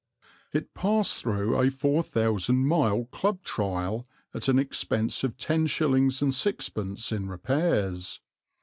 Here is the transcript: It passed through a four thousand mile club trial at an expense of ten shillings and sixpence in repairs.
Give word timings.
It 0.51 0.73
passed 0.73 1.17
through 1.17 1.55
a 1.61 1.69
four 1.69 2.01
thousand 2.01 2.65
mile 2.67 3.05
club 3.11 3.43
trial 3.43 4.07
at 4.33 4.47
an 4.47 4.57
expense 4.57 5.23
of 5.23 5.37
ten 5.37 5.67
shillings 5.67 6.23
and 6.23 6.33
sixpence 6.33 7.11
in 7.11 7.29
repairs. 7.29 8.19